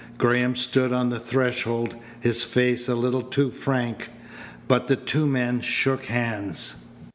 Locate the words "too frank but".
3.21-4.87